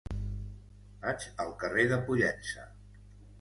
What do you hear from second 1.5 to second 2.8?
carrer de Pollença.